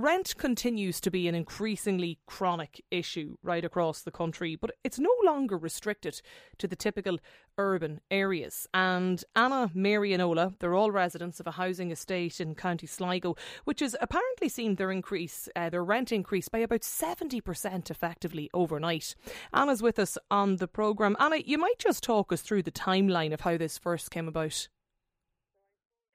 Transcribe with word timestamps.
Rent 0.00 0.36
continues 0.36 1.00
to 1.00 1.10
be 1.10 1.26
an 1.26 1.34
increasingly 1.34 2.20
chronic 2.24 2.84
issue 2.88 3.36
right 3.42 3.64
across 3.64 4.00
the 4.00 4.12
country, 4.12 4.54
but 4.54 4.70
it's 4.84 5.00
no 5.00 5.10
longer 5.24 5.58
restricted 5.58 6.22
to 6.58 6.68
the 6.68 6.76
typical 6.76 7.18
urban 7.58 8.00
areas. 8.08 8.68
And 8.72 9.24
Anna, 9.34 9.72
Mary, 9.74 10.12
and 10.12 10.22
Ola, 10.22 10.54
they're 10.60 10.76
all 10.76 10.92
residents 10.92 11.40
of 11.40 11.48
a 11.48 11.50
housing 11.50 11.90
estate 11.90 12.40
in 12.40 12.54
County 12.54 12.86
Sligo, 12.86 13.34
which 13.64 13.80
has 13.80 13.96
apparently 14.00 14.48
seen 14.48 14.76
their 14.76 14.92
increase, 14.92 15.48
uh, 15.56 15.68
their 15.68 15.82
rent 15.82 16.12
increase 16.12 16.48
by 16.48 16.58
about 16.58 16.82
70% 16.82 17.90
effectively 17.90 18.48
overnight. 18.54 19.16
Anna's 19.52 19.82
with 19.82 19.98
us 19.98 20.16
on 20.30 20.56
the 20.56 20.68
programme. 20.68 21.16
Anna, 21.18 21.38
you 21.38 21.58
might 21.58 21.80
just 21.80 22.04
talk 22.04 22.32
us 22.32 22.42
through 22.42 22.62
the 22.62 22.70
timeline 22.70 23.34
of 23.34 23.40
how 23.40 23.56
this 23.56 23.76
first 23.76 24.12
came 24.12 24.28
about. 24.28 24.68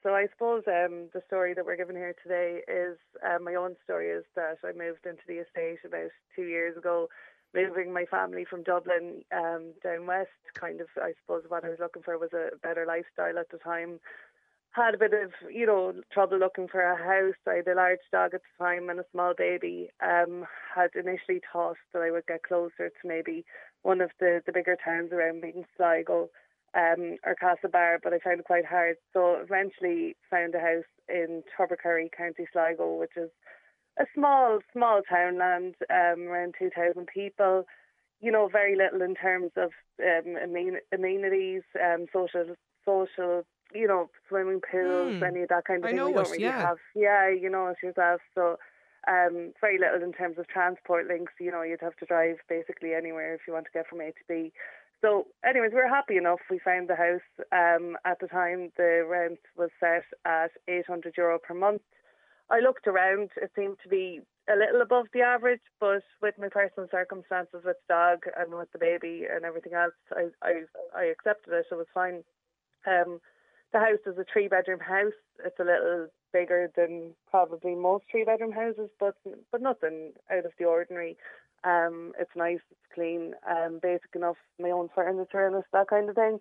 So 0.04 0.14
I 0.14 0.28
suppose 0.28 0.64
um, 0.68 1.08
the 1.14 1.22
story 1.26 1.54
that 1.54 1.66
we're 1.66 1.78
given 1.78 1.96
here 1.96 2.14
today 2.22 2.60
is 2.68 2.98
uh, 3.26 3.40
my 3.42 3.56
own 3.56 3.78
story. 3.86 4.10
Is 4.10 4.26
that 4.36 4.58
I 4.62 4.74
moved 4.78 5.06
into 5.06 5.24
the 5.28 5.36
estate 5.36 5.80
about 5.86 6.12
two 6.36 6.44
years 6.44 6.76
ago, 6.76 7.08
moving 7.56 7.94
my 7.94 8.04
family 8.04 8.44
from 8.44 8.64
Dublin 8.64 9.24
um, 9.34 9.72
down 9.82 10.06
west. 10.06 10.30
Kind 10.60 10.82
of, 10.82 10.88
I 10.98 11.14
suppose 11.22 11.44
what 11.48 11.64
I 11.64 11.70
was 11.70 11.80
looking 11.80 12.04
for 12.04 12.18
was 12.18 12.34
a 12.34 12.58
better 12.62 12.86
lifestyle 12.86 13.40
at 13.40 13.50
the 13.50 13.58
time. 13.58 14.02
Had 14.72 14.96
a 14.96 14.98
bit 14.98 15.14
of, 15.14 15.32
you 15.50 15.66
know, 15.66 15.94
trouble 16.12 16.38
looking 16.38 16.68
for 16.68 16.82
a 16.82 16.98
house. 16.98 17.40
I 17.48 17.58
had 17.58 17.68
a 17.70 17.76
large 17.76 18.00
dog 18.12 18.34
at 18.34 18.42
the 18.42 18.64
time 18.64 18.90
and 18.90 19.00
a 19.00 19.06
small 19.14 19.34
baby. 19.38 19.90
Um, 20.04 20.46
had 20.76 20.90
initially 20.96 21.40
thought 21.54 21.78
that 21.94 22.02
I 22.02 22.12
would 22.12 22.28
get 22.28 22.44
closer 22.44 22.90
to 22.90 23.08
maybe 23.08 23.46
one 23.84 24.02
of 24.02 24.12
the, 24.20 24.42
the 24.46 24.52
bigger 24.52 24.76
towns 24.84 25.14
around 25.14 25.42
being 25.42 25.64
Sligo 25.78 26.30
um, 26.76 27.18
or 27.26 27.36
Castlebar, 27.42 27.98
but 28.04 28.14
I 28.14 28.20
found 28.20 28.40
it 28.40 28.46
quite 28.46 28.66
hard. 28.66 28.96
So 29.14 29.38
eventually 29.42 30.16
found 30.30 30.56
a 30.56 30.60
house 30.60 30.90
in 31.08 31.44
Tubbercurry, 31.58 32.10
County 32.16 32.46
Sligo, 32.52 32.96
which 32.96 33.16
is 33.16 33.30
a 34.00 34.06
small, 34.16 34.60
small 34.72 35.02
townland, 35.08 35.76
um, 35.90 36.28
around 36.28 36.56
2,000 36.58 37.08
people. 37.08 37.66
You 38.22 38.32
know, 38.32 38.48
very 38.52 38.76
little 38.76 39.02
in 39.02 39.16
terms 39.16 39.52
of 39.58 39.72
um, 40.02 40.38
amenities, 40.92 41.64
um, 41.84 42.06
social, 42.14 42.56
social, 42.86 43.44
you 43.74 43.88
know, 43.88 44.10
swimming 44.30 44.62
pools, 44.62 45.16
mm. 45.16 45.28
any 45.28 45.42
of 45.42 45.50
that 45.50 45.66
kind 45.66 45.80
of 45.80 45.86
I 45.86 45.88
thing. 45.90 45.98
Know 45.98 46.08
we 46.08 46.14
don't 46.14 46.32
really 46.32 46.44
yeah. 46.44 46.62
have. 46.62 46.78
Yeah, 46.96 47.30
you 47.30 47.50
know 47.50 47.68
it 47.68 47.78
yourself. 47.84 48.22
So 48.34 48.58
um, 49.08 49.52
very 49.60 49.78
little 49.78 50.02
in 50.02 50.14
terms 50.14 50.38
of 50.38 50.48
transport 50.48 51.08
links. 51.08 51.34
You 51.40 51.52
know, 51.52 51.64
you'd 51.64 51.82
have 51.82 51.98
to 51.98 52.06
drive 52.06 52.38
basically 52.48 52.94
anywhere 52.94 53.34
if 53.34 53.42
you 53.46 53.54
want 53.54 53.66
to 53.66 53.72
get 53.74 53.88
from 53.88 54.02
A 54.02 54.06
to 54.06 54.24
B. 54.28 54.54
So, 55.04 55.28
anyways, 55.46 55.72
we 55.72 55.82
were 55.82 55.90
happy 55.90 56.16
enough. 56.16 56.40
We 56.50 56.60
found 56.60 56.88
the 56.88 56.96
house. 56.96 57.22
Um, 57.52 57.98
at 58.06 58.20
the 58.22 58.28
time, 58.28 58.72
the 58.78 59.06
rent 59.06 59.40
was 59.58 59.70
set 59.80 60.06
at 60.26 60.52
800 60.68 61.16
euro 61.18 61.40
per 61.40 61.54
month. 61.54 61.82
I 62.50 62.62
looked 62.62 62.88
around. 62.88 63.30
It 63.36 63.52
seemed 63.54 63.78
to 63.84 63.90
be 63.90 64.22
a 64.50 64.56
little 64.56 64.82
above 64.82 65.08
the 65.14 65.22
average, 65.22 65.62
but 65.80 66.04
with 66.22 66.36
my 66.38 66.48
personal 66.48 66.88
circumstances 66.90 67.64
with 67.66 67.78
the 67.88 67.94
dog 67.94 68.20
and 68.38 68.54
with 68.54 68.72
the 68.72 68.80
baby 68.80 69.26
and 69.30 69.44
everything 69.44 69.74
else, 69.74 69.94
I 70.12 70.30
I, 70.42 70.64
I 70.96 71.04
accepted 71.06 71.54
it. 71.54 71.66
It 71.70 71.76
was 71.76 71.88
fine. 71.94 72.24
Um, 72.88 73.20
the 73.74 73.80
house 73.80 74.04
is 74.06 74.18
a 74.18 74.26
three 74.32 74.48
bedroom 74.48 74.80
house. 74.80 75.20
It's 75.44 75.60
a 75.60 75.64
little 75.64 76.08
bigger 76.32 76.72
than 76.78 77.14
probably 77.30 77.76
most 77.76 78.06
three 78.10 78.24
bedroom 78.24 78.52
houses, 78.54 78.90
but 79.00 79.16
but 79.52 79.62
nothing 79.62 80.14
out 80.32 80.46
of 80.46 80.54
the 80.58 80.66
ordinary. 80.66 81.18
Um, 81.64 82.14
it's 82.20 82.36
nice, 82.36 82.60
it's 82.72 82.94
clean, 82.94 83.34
um, 83.50 83.80
basic 83.82 84.16
enough, 84.16 84.38
my 84.60 84.72
own 84.72 84.90
furniture 84.94 85.48
and 85.48 85.64
that 85.72 85.88
kind 85.88 86.10
of 86.10 86.16
thing. 86.16 86.40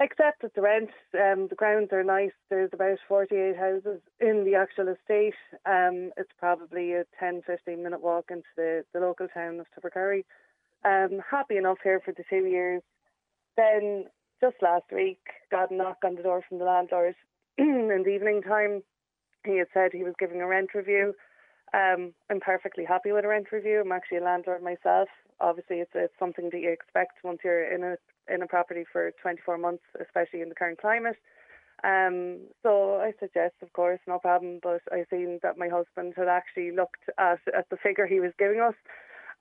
Except 0.00 0.42
that 0.42 0.54
the 0.54 0.60
rent, 0.60 0.90
um, 1.14 1.46
the 1.48 1.54
grounds 1.56 1.92
are 1.92 2.02
nice. 2.02 2.32
There's 2.50 2.70
about 2.72 2.98
48 3.06 3.56
houses 3.56 4.00
in 4.20 4.44
the 4.44 4.56
actual 4.56 4.88
estate. 4.88 5.34
Um, 5.66 6.10
it's 6.16 6.32
probably 6.38 6.92
a 6.94 7.04
10, 7.20 7.42
15 7.46 7.82
minute 7.82 8.02
walk 8.02 8.26
into 8.30 8.48
the, 8.56 8.84
the 8.92 8.98
local 8.98 9.28
town 9.28 9.60
of 9.60 9.66
Tubbercurry. 9.70 10.24
Um, 10.84 11.20
happy 11.30 11.56
enough 11.56 11.78
here 11.82 12.00
for 12.04 12.12
the 12.12 12.24
two 12.28 12.46
years. 12.46 12.82
Then 13.56 14.06
just 14.40 14.56
last 14.60 14.84
week, 14.92 15.20
got 15.50 15.70
a 15.70 15.74
knock 15.74 15.98
on 16.04 16.16
the 16.16 16.22
door 16.22 16.42
from 16.48 16.58
the 16.58 16.64
landlord 16.64 17.14
in 17.58 18.02
the 18.04 18.10
evening 18.10 18.42
time. 18.42 18.82
He 19.46 19.58
had 19.58 19.68
said 19.72 19.90
he 19.92 20.02
was 20.02 20.14
giving 20.18 20.40
a 20.40 20.46
rent 20.46 20.74
review. 20.74 21.14
Um, 21.74 22.14
I'm 22.30 22.40
perfectly 22.40 22.84
happy 22.84 23.10
with 23.10 23.24
a 23.24 23.28
rent 23.28 23.50
review. 23.50 23.80
I'm 23.80 23.90
actually 23.92 24.18
a 24.18 24.24
landlord 24.24 24.62
myself. 24.62 25.08
Obviously, 25.40 25.78
it's 25.78 25.90
it's 25.94 26.14
something 26.20 26.48
that 26.52 26.60
you 26.60 26.70
expect 26.70 27.24
once 27.24 27.40
you're 27.44 27.64
in 27.74 27.82
a 27.82 27.96
in 28.32 28.42
a 28.42 28.46
property 28.46 28.84
for 28.92 29.10
24 29.20 29.58
months, 29.58 29.82
especially 30.00 30.40
in 30.40 30.48
the 30.48 30.54
current 30.54 30.80
climate. 30.80 31.16
Um, 31.82 32.46
so 32.62 33.00
I 33.00 33.12
suggest, 33.18 33.54
of 33.60 33.72
course, 33.72 33.98
no 34.06 34.18
problem. 34.20 34.60
But 34.62 34.82
I 34.92 35.04
seen 35.10 35.40
that 35.42 35.58
my 35.58 35.68
husband 35.68 36.14
had 36.16 36.28
actually 36.28 36.70
looked 36.70 37.04
at 37.18 37.40
at 37.52 37.68
the 37.70 37.76
figure 37.76 38.06
he 38.06 38.20
was 38.20 38.32
giving 38.38 38.60
us 38.60 38.74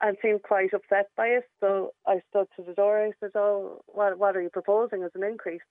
and 0.01 0.17
seemed 0.21 0.41
quite 0.41 0.73
upset 0.73 1.09
by 1.15 1.27
it. 1.27 1.43
So 1.59 1.93
I 2.07 2.21
stood 2.29 2.47
to 2.55 2.63
the 2.63 2.73
door. 2.73 3.05
I 3.05 3.11
said, 3.19 3.31
"Oh, 3.35 3.83
what 3.87 4.17
what 4.17 4.35
are 4.35 4.41
you 4.41 4.49
proposing 4.49 5.03
as 5.03 5.11
an 5.13 5.23
increase?" 5.23 5.61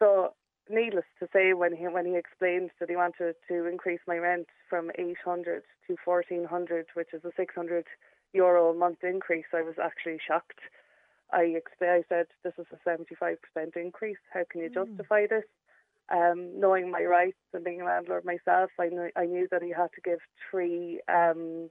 So 0.00 0.34
needless 0.68 1.04
to 1.20 1.28
say, 1.32 1.52
when 1.52 1.74
he 1.76 1.86
when 1.88 2.06
he 2.06 2.16
explained 2.16 2.70
that 2.80 2.90
he 2.90 2.96
wanted 2.96 3.36
to 3.48 3.66
increase 3.66 4.00
my 4.06 4.16
rent 4.16 4.48
from 4.68 4.90
800 4.98 5.62
to 5.86 5.96
1400, 6.04 6.86
which 6.94 7.12
is 7.12 7.24
a 7.24 7.32
600 7.36 7.86
euro 8.32 8.70
a 8.70 8.74
month 8.74 9.04
increase, 9.04 9.46
I 9.52 9.62
was 9.62 9.76
actually 9.82 10.18
shocked. 10.26 10.60
I, 11.32 11.60
I 11.80 12.02
said, 12.08 12.26
"This 12.42 12.54
is 12.58 12.66
a 12.72 12.88
75% 12.88 13.36
increase. 13.76 14.18
How 14.32 14.44
can 14.50 14.60
you 14.62 14.70
Mm. 14.70 14.86
justify 14.86 15.26
this?" 15.26 15.44
Um, 16.10 16.60
knowing 16.60 16.90
my 16.90 17.04
rights 17.04 17.38
and 17.54 17.64
being 17.64 17.80
a 17.80 17.84
landlord 17.86 18.24
myself, 18.24 18.70
I 18.78 18.88
knew 18.88 19.10
I 19.16 19.26
knew 19.26 19.48
that 19.50 19.62
he 19.62 19.70
had 19.70 19.92
to 19.94 20.00
give 20.02 20.20
three 20.50 21.00
um, 21.08 21.70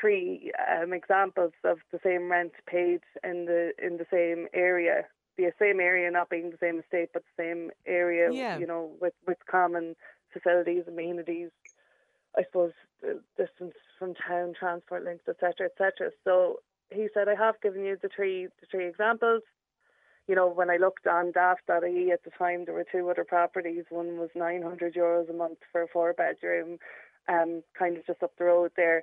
three 0.00 0.52
um, 0.70 0.92
examples 0.92 1.52
of 1.64 1.78
the 1.92 2.00
same 2.02 2.30
rent 2.30 2.52
paid 2.66 3.00
in 3.22 3.44
the 3.46 3.72
in 3.82 3.96
the 3.96 4.06
same 4.10 4.48
area 4.52 5.06
the 5.36 5.50
same 5.58 5.80
area 5.80 6.10
not 6.10 6.28
being 6.30 6.50
the 6.50 6.58
same 6.60 6.78
estate 6.80 7.10
but 7.12 7.22
the 7.36 7.42
same 7.42 7.70
area 7.86 8.30
Yeah. 8.32 8.58
you 8.58 8.66
know 8.66 8.92
with 9.00 9.14
with 9.26 9.38
common 9.50 9.96
facilities 10.32 10.84
amenities 10.88 11.50
i 12.36 12.42
suppose 12.44 12.72
the 13.02 13.20
distance 13.36 13.74
from 13.98 14.14
town 14.14 14.54
transport 14.58 15.04
links 15.04 15.24
etc 15.28 15.66
etc 15.66 16.10
so 16.24 16.60
he 16.90 17.08
said 17.14 17.28
i 17.28 17.34
have 17.34 17.60
given 17.60 17.84
you 17.84 17.96
the 18.00 18.08
three 18.14 18.46
the 18.60 18.66
three 18.70 18.86
examples. 18.86 19.42
You 20.26 20.34
know 20.34 20.48
when 20.48 20.70
i 20.70 20.76
looked 20.76 21.06
on 21.06 21.32
daft.ie 21.32 22.10
at 22.12 22.24
the 22.24 22.30
time 22.38 22.64
there 22.64 22.74
were 22.74 22.86
two 22.90 23.08
other 23.10 23.24
properties. 23.24 23.84
One 23.90 24.16
was 24.18 24.30
900 24.34 24.94
euros 24.94 25.28
a 25.28 25.32
month 25.34 25.58
for 25.70 25.82
a 25.82 25.88
four 25.88 26.12
bedroom 26.14 26.78
um 27.28 27.62
kind 27.78 27.96
of 27.96 28.06
just 28.06 28.22
up 28.22 28.32
the 28.38 28.44
road 28.44 28.70
there 28.76 29.02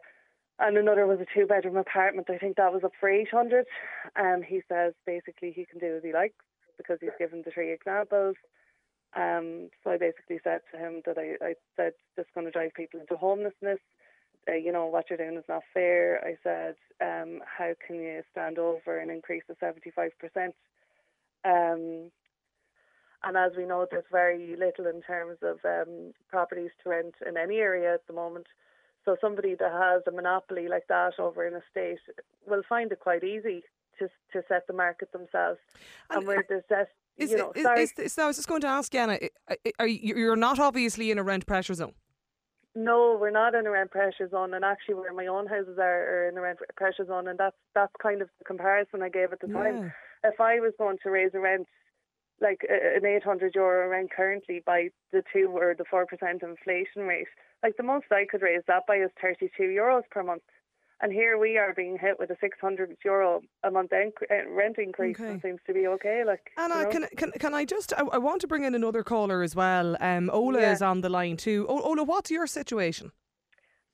and 0.61 0.77
another 0.77 1.07
was 1.07 1.19
a 1.19 1.25
two 1.33 1.45
bedroom 1.45 1.77
apartment. 1.77 2.29
I 2.29 2.37
think 2.37 2.57
that 2.57 2.71
was 2.73 2.83
up 2.83 2.93
for 2.99 3.09
eight 3.09 3.29
hundred. 3.31 3.65
Um, 4.15 4.41
he 4.47 4.61
says 4.69 4.93
basically 5.05 5.51
he 5.51 5.65
can 5.65 5.79
do 5.79 5.97
as 5.97 6.03
he 6.03 6.13
likes 6.13 6.35
because 6.77 6.99
he's 7.01 7.17
given 7.19 7.41
the 7.43 7.51
three 7.51 7.71
examples. 7.73 8.35
Um, 9.15 9.69
so 9.83 9.91
I 9.91 9.97
basically 9.97 10.39
said 10.43 10.61
to 10.71 10.77
him 10.77 11.01
that 11.05 11.17
I, 11.17 11.35
I 11.43 11.53
said 11.75 11.93
this 12.15 12.25
is 12.25 12.31
going 12.33 12.45
to 12.45 12.51
drive 12.51 12.73
people 12.75 12.99
into 12.99 13.17
homelessness. 13.17 13.79
Uh, 14.47 14.53
you 14.53 14.71
know 14.71 14.85
what 14.85 15.09
you're 15.09 15.17
doing 15.17 15.37
is 15.37 15.43
not 15.49 15.63
fair. 15.73 16.23
I 16.25 16.35
said, 16.43 16.75
um, 17.01 17.41
how 17.45 17.73
can 17.85 17.97
you 17.97 18.21
stand 18.31 18.57
over 18.57 18.97
an 18.97 19.09
increase 19.09 19.43
of 19.49 19.57
seventy 19.59 19.91
five 19.91 20.11
percent? 20.19 20.55
Um, 21.43 22.11
and 23.23 23.37
as 23.37 23.51
we 23.55 23.65
know, 23.65 23.85
there's 23.89 24.03
very 24.11 24.55
little 24.57 24.87
in 24.87 25.01
terms 25.01 25.37
of 25.43 25.59
um, 25.65 26.13
properties 26.29 26.71
to 26.83 26.89
rent 26.89 27.15
in 27.27 27.37
any 27.37 27.57
area 27.57 27.93
at 27.93 28.07
the 28.07 28.13
moment. 28.13 28.47
So 29.05 29.17
somebody 29.19 29.55
that 29.55 29.71
has 29.71 30.03
a 30.07 30.11
monopoly 30.11 30.67
like 30.67 30.87
that 30.87 31.13
over 31.19 31.45
an 31.47 31.55
estate 31.55 31.99
will 32.47 32.61
find 32.69 32.91
it 32.91 32.99
quite 32.99 33.23
easy 33.23 33.63
to 33.99 34.07
to 34.33 34.43
set 34.47 34.67
the 34.67 34.73
market 34.73 35.11
themselves. 35.11 35.59
And, 36.09 36.19
And 36.19 36.27
where 36.27 36.45
there's 36.47 36.63
that, 36.69 36.89
Is, 37.17 37.31
you 37.31 37.37
know, 37.37 37.51
is, 37.55 37.63
sorry, 37.63 37.83
is, 37.83 37.93
is, 37.97 38.17
now, 38.17 38.25
I 38.25 38.27
was 38.27 38.35
just 38.37 38.47
going 38.47 38.61
to 38.61 38.67
ask 38.67 38.93
Anna, 38.95 39.19
are 39.79 39.87
you, 39.87 40.15
you're 40.15 40.35
not 40.35 40.59
obviously 40.59 41.11
in 41.11 41.17
a 41.17 41.23
rent 41.23 41.45
pressure 41.45 41.73
zone. 41.73 41.93
no, 42.75 43.17
we're 43.19 43.31
not 43.31 43.53
in 43.53 43.65
a 43.67 43.71
rent 43.71 43.91
pressure 43.91 44.29
zone, 44.29 44.53
and 44.53 44.63
actually, 44.63 44.95
where 44.95 45.13
my 45.13 45.27
own 45.27 45.45
houses 45.47 45.77
are, 45.77 46.23
are 46.23 46.29
in 46.29 46.37
a 46.37 46.41
rent 46.41 46.59
pressure 46.75 47.05
zone, 47.05 47.27
and 47.27 47.37
that's 47.37 47.55
that's 47.75 47.93
kind 48.01 48.21
of 48.21 48.29
the 48.39 48.45
comparison 48.45 49.01
I 49.01 49.09
gave 49.09 49.33
at 49.33 49.41
the 49.41 49.47
time. 49.47 49.91
If 50.23 50.39
I 50.39 50.59
was 50.59 50.73
going 50.77 50.97
to 51.03 51.09
raise 51.09 51.31
a 51.33 51.39
rent 51.39 51.67
like 52.41 52.61
an 52.69 53.05
800 53.05 53.55
euro 53.55 53.87
rent 53.89 54.09
currently 54.15 54.61
by 54.65 54.89
the 55.11 55.23
two 55.31 55.49
or 55.55 55.75
the 55.77 55.85
four 55.89 56.05
percent 56.05 56.41
inflation 56.43 57.03
rate, 57.03 57.27
like 57.63 57.77
the 57.77 57.83
most 57.83 58.05
I 58.11 58.25
could 58.29 58.41
raise 58.41 58.63
that 58.67 58.83
by 58.87 58.95
is 58.97 59.11
32 59.21 59.63
euros 59.63 60.01
per 60.09 60.23
month. 60.23 60.41
And 61.03 61.11
here 61.11 61.39
we 61.39 61.57
are 61.57 61.73
being 61.73 61.97
hit 61.99 62.19
with 62.19 62.29
a 62.29 62.37
600 62.39 62.95
euro 63.03 63.41
a 63.63 63.71
month 63.71 63.89
inc- 63.89 64.21
uh, 64.29 64.47
rent 64.51 64.77
increase. 64.77 65.19
Okay. 65.19 65.31
and 65.31 65.41
seems 65.41 65.59
to 65.65 65.73
be 65.73 65.87
okay. 65.87 66.23
Like 66.25 66.41
Anna, 66.59 66.75
you 66.77 66.83
know? 66.83 66.89
can, 66.91 67.07
can 67.17 67.31
can 67.31 67.53
I 67.55 67.65
just? 67.65 67.91
I, 67.97 68.03
I 68.03 68.17
want 68.19 68.41
to 68.41 68.47
bring 68.47 68.63
in 68.65 68.75
another 68.75 69.03
caller 69.03 69.41
as 69.41 69.55
well. 69.55 69.97
Um, 69.99 70.29
Ola 70.31 70.59
Yeah. 70.61 70.73
is 70.73 70.81
on 70.83 71.01
the 71.01 71.09
line 71.09 71.37
too. 71.37 71.65
O- 71.69 71.81
Ola, 71.81 72.03
what's 72.03 72.29
your 72.29 72.45
situation? 72.45 73.11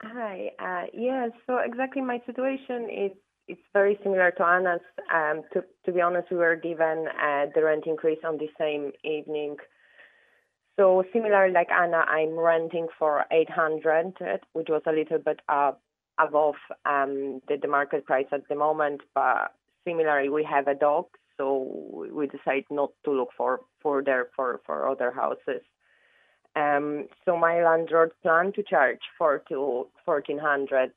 Hi. 0.01 0.51
Uh, 0.59 0.85
yeah. 0.93 1.29
So 1.45 1.57
exactly, 1.59 2.01
my 2.01 2.21
situation 2.25 2.89
is 2.89 3.11
it's 3.47 3.61
very 3.73 3.97
similar 4.03 4.31
to 4.31 4.43
Anna's. 4.43 4.81
Um, 5.13 5.43
to 5.53 5.63
to 5.85 5.91
be 5.91 6.01
honest, 6.01 6.29
we 6.31 6.37
were 6.37 6.55
given 6.55 7.07
uh, 7.07 7.45
the 7.55 7.63
rent 7.63 7.85
increase 7.85 8.19
on 8.23 8.37
the 8.37 8.49
same 8.57 8.91
evening. 9.03 9.57
So 10.79 11.03
similar 11.11 11.49
like 11.49 11.71
Anna, 11.71 12.05
I'm 12.07 12.37
renting 12.37 12.87
for 12.99 13.25
800, 13.31 14.13
which 14.53 14.67
was 14.69 14.83
a 14.85 14.91
little 14.91 15.17
bit 15.17 15.39
uh, 15.49 15.71
above 16.19 16.55
um, 16.85 17.41
the, 17.47 17.57
the 17.59 17.67
market 17.67 18.05
price 18.05 18.27
at 18.31 18.47
the 18.47 18.55
moment. 18.55 19.01
But 19.15 19.53
similarly, 19.85 20.29
we 20.29 20.43
have 20.43 20.67
a 20.67 20.75
dog, 20.75 21.05
so 21.37 22.05
we 22.13 22.27
decide 22.27 22.65
not 22.69 22.91
to 23.05 23.11
look 23.11 23.29
for 23.35 23.61
further 23.81 24.29
for 24.35 24.61
for 24.65 24.89
other 24.89 25.11
houses. 25.11 25.63
Um, 26.57 27.07
so 27.23 27.37
my 27.37 27.63
landlord 27.63 28.11
planned 28.23 28.55
to 28.55 28.63
charge 28.63 29.01
four 29.17 29.43
to 29.49 29.87
fourteen 30.03 30.39
hundred 30.39 30.91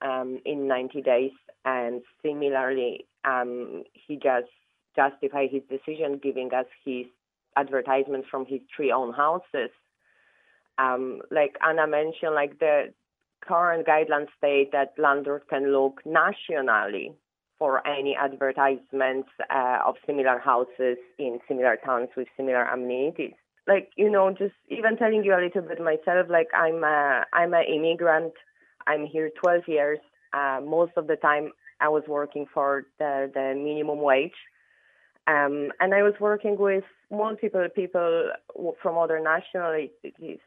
um, 0.00 0.40
in 0.46 0.66
ninety 0.66 1.02
days, 1.02 1.32
and 1.66 2.00
similarly, 2.22 3.06
um, 3.26 3.82
he 3.92 4.16
just 4.16 4.48
justified 4.96 5.50
his 5.50 5.62
decision, 5.68 6.18
giving 6.22 6.54
us 6.54 6.64
his 6.84 7.04
advertisements 7.56 8.26
from 8.30 8.46
his 8.46 8.60
three 8.74 8.90
own 8.90 9.12
houses. 9.12 9.70
Um, 10.78 11.20
like 11.30 11.56
Anna 11.66 11.86
mentioned, 11.86 12.34
like 12.34 12.58
the 12.58 12.94
current 13.46 13.86
guidelines 13.86 14.28
state 14.38 14.72
that 14.72 14.94
landlords 14.96 15.44
can 15.50 15.72
look 15.72 16.00
nationally 16.06 17.12
for 17.58 17.86
any 17.86 18.16
advertisements 18.16 19.28
uh, 19.50 19.80
of 19.86 19.96
similar 20.06 20.38
houses 20.38 20.96
in 21.18 21.38
similar 21.46 21.76
towns 21.84 22.08
with 22.16 22.28
similar 22.36 22.64
amenities 22.64 23.34
like 23.66 23.90
you 23.96 24.10
know 24.10 24.30
just 24.30 24.54
even 24.68 24.96
telling 24.96 25.24
you 25.24 25.34
a 25.34 25.40
little 25.40 25.62
bit 25.62 25.80
myself 25.80 26.26
like 26.28 26.48
i'm 26.54 26.82
a 26.84 27.24
i'm 27.32 27.54
an 27.54 27.64
immigrant. 27.64 28.32
I'm 28.84 29.06
here 29.06 29.30
12 29.40 29.68
years. 29.68 30.00
Uh, 30.32 30.60
most 30.64 30.92
of 30.96 31.06
the 31.06 31.16
time 31.16 31.52
i 31.80 31.88
was 31.88 32.02
working 32.08 32.46
for 32.52 32.84
the 32.98 33.30
the 33.32 33.54
minimum 33.56 34.00
wage. 34.00 34.40
Um, 35.28 35.70
and 35.78 35.94
i 35.94 36.02
was 36.02 36.14
working 36.18 36.58
with 36.58 36.84
multiple 37.10 37.68
people 37.74 38.30
people 38.52 38.74
from 38.82 38.98
other 38.98 39.20
nationalities 39.20 39.90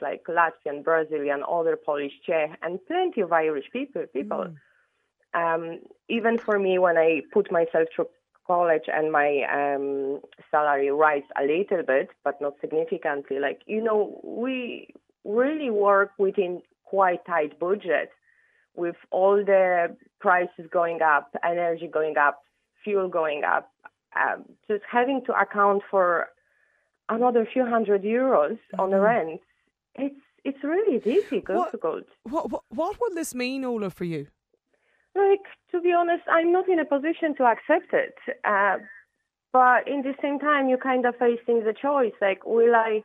like 0.01 0.23
latvian 0.27 0.83
brazilian 0.83 1.43
other 1.47 1.77
polish 1.77 2.11
czech 2.25 2.57
and 2.63 2.85
plenty 2.87 3.21
of 3.21 3.31
irish 3.31 3.65
people 3.71 4.03
people. 4.11 4.47
Mm. 4.47 5.55
um, 5.55 5.79
even 6.09 6.37
for 6.37 6.57
me 6.59 6.79
when 6.79 6.97
i 6.97 7.21
put 7.31 7.51
myself 7.51 7.87
through 7.95 8.07
college 8.47 8.83
and 8.87 9.11
my 9.11 9.41
um, 9.51 10.21
salary 10.51 10.91
rise 10.91 11.23
a 11.39 11.43
little 11.43 11.83
bit, 11.85 12.09
but 12.23 12.39
not 12.41 12.53
significantly. 12.61 13.39
Like 13.39 13.61
you 13.65 13.83
know, 13.83 14.19
we 14.23 14.93
really 15.23 15.69
work 15.69 16.11
within 16.17 16.61
quite 16.83 17.25
tight 17.25 17.59
budget, 17.59 18.11
with 18.75 18.95
all 19.11 19.37
the 19.37 19.95
prices 20.19 20.65
going 20.71 21.01
up, 21.01 21.35
energy 21.43 21.87
going 21.87 22.17
up, 22.17 22.41
fuel 22.83 23.07
going 23.09 23.43
up. 23.43 23.71
Um, 24.15 24.45
just 24.69 24.83
having 24.89 25.21
to 25.25 25.33
account 25.33 25.81
for 25.91 26.27
another 27.09 27.47
few 27.51 27.65
hundred 27.65 28.03
euros 28.03 28.51
mm-hmm. 28.51 28.79
on 28.79 28.89
the 28.91 28.97
mm-hmm. 28.97 29.29
rent, 29.29 29.41
it's 29.95 30.15
it's 30.43 30.63
really 30.63 30.99
difficult. 30.99 31.73
What, 31.73 32.31
what, 32.31 32.51
what, 32.51 32.63
what 32.69 33.01
will 33.01 33.15
this 33.15 33.33
mean, 33.33 33.65
Ola, 33.65 33.89
for 33.89 34.05
you? 34.05 34.27
Like, 35.15 35.45
to 35.71 35.81
be 35.81 35.93
honest, 35.93 36.23
I'm 36.29 36.51
not 36.51 36.67
in 36.67 36.79
a 36.79 36.85
position 36.85 37.35
to 37.37 37.45
accept 37.45 37.93
it. 37.93 38.15
Uh, 38.43 38.77
but 39.53 39.87
in 39.87 40.01
the 40.01 40.13
same 40.21 40.39
time, 40.39 40.67
you're 40.67 40.77
kind 40.77 41.05
of 41.05 41.15
facing 41.15 41.63
the 41.63 41.73
choice. 41.73 42.11
Like, 42.21 42.45
will 42.45 42.75
I, 42.75 43.01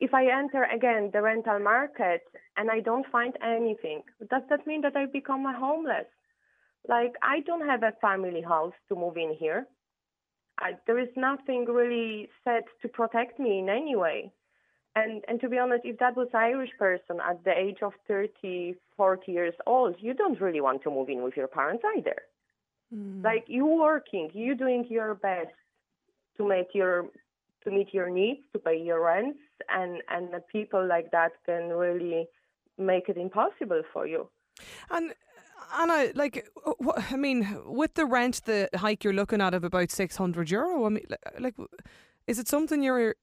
if 0.00 0.14
I 0.14 0.26
enter 0.26 0.64
again 0.64 1.10
the 1.12 1.22
rental 1.22 1.58
market 1.58 2.22
and 2.56 2.70
I 2.70 2.80
don't 2.80 3.06
find 3.10 3.36
anything, 3.42 4.02
does 4.30 4.42
that 4.50 4.66
mean 4.66 4.82
that 4.82 4.96
I 4.96 5.06
become 5.06 5.44
a 5.46 5.58
homeless? 5.58 6.06
Like, 6.88 7.14
I 7.22 7.40
don't 7.40 7.66
have 7.66 7.82
a 7.82 7.92
family 8.00 8.42
house 8.42 8.74
to 8.88 8.94
move 8.94 9.16
in 9.16 9.34
here. 9.38 9.66
I, 10.58 10.72
there 10.86 10.98
is 10.98 11.08
nothing 11.16 11.64
really 11.64 12.28
set 12.44 12.64
to 12.82 12.88
protect 12.88 13.40
me 13.40 13.58
in 13.58 13.68
any 13.68 13.96
way 13.96 14.32
and 14.94 15.22
and 15.28 15.40
to 15.40 15.48
be 15.48 15.58
honest 15.58 15.84
if 15.84 15.98
that 15.98 16.16
was 16.16 16.28
irish 16.34 16.70
person 16.78 17.18
at 17.28 17.42
the 17.44 17.52
age 17.56 17.78
of 17.82 17.92
30 18.08 18.74
40 18.96 19.32
years 19.32 19.54
old 19.66 19.96
you 19.98 20.14
don't 20.14 20.40
really 20.40 20.60
want 20.60 20.82
to 20.82 20.90
move 20.90 21.08
in 21.08 21.22
with 21.22 21.36
your 21.36 21.48
parents 21.48 21.82
either 21.96 22.16
mm. 22.94 23.24
like 23.24 23.44
you 23.46 23.66
working 23.66 24.30
you 24.34 24.54
doing 24.54 24.86
your 24.88 25.14
best 25.14 25.54
to 26.36 26.46
make 26.46 26.68
your 26.74 27.06
to 27.64 27.70
meet 27.70 27.92
your 27.92 28.10
needs 28.10 28.40
to 28.52 28.58
pay 28.58 28.78
your 28.80 29.04
rents 29.04 29.38
and 29.70 30.02
and 30.08 30.32
the 30.32 30.40
people 30.52 30.86
like 30.86 31.10
that 31.10 31.32
can 31.46 31.68
really 31.70 32.26
make 32.78 33.08
it 33.08 33.16
impossible 33.16 33.82
for 33.92 34.06
you 34.06 34.28
and 34.90 35.14
Anna, 35.74 36.10
like, 36.14 36.46
what, 36.78 37.02
I 37.10 37.16
mean, 37.16 37.58
with 37.64 37.94
the 37.94 38.04
rent, 38.04 38.42
the 38.44 38.68
hike 38.74 39.04
you're 39.04 39.12
looking 39.12 39.40
at 39.40 39.54
of 39.54 39.64
about 39.64 39.90
six 39.90 40.16
hundred 40.16 40.50
euro. 40.50 40.84
I 40.84 40.88
mean, 40.90 41.06
like, 41.38 41.54
is 42.26 42.38
it 42.38 42.48
something 42.48 42.82
you're 42.82 43.14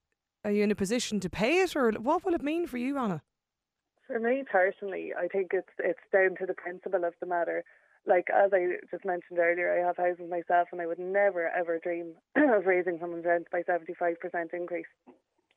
are 0.43 0.51
you 0.51 0.63
in 0.63 0.71
a 0.71 0.75
position 0.75 1.19
to 1.19 1.29
pay 1.29 1.61
it, 1.61 1.75
or 1.75 1.91
what 1.91 2.23
will 2.23 2.33
it 2.33 2.41
mean 2.41 2.67
for 2.67 2.77
you, 2.77 2.97
Anna? 2.97 3.21
For 4.07 4.19
me 4.19 4.43
personally, 4.49 5.13
I 5.17 5.27
think 5.27 5.51
it's 5.53 5.73
it's 5.77 5.99
down 6.11 6.35
to 6.39 6.45
the 6.45 6.53
principle 6.53 7.03
of 7.03 7.13
the 7.19 7.27
matter. 7.27 7.63
Like 8.05 8.27
as 8.33 8.51
I 8.53 8.77
just 8.89 9.05
mentioned 9.05 9.39
earlier, 9.39 9.71
I 9.71 9.85
have 9.85 9.97
houses 9.97 10.29
myself, 10.29 10.69
and 10.71 10.81
I 10.81 10.87
would 10.87 10.99
never 10.99 11.47
ever 11.49 11.79
dream 11.79 12.13
of 12.35 12.65
raising 12.65 12.97
someone's 12.99 13.25
rent 13.25 13.47
by 13.51 13.63
seventy 13.65 13.93
five 13.93 14.19
percent 14.19 14.51
increase 14.53 14.87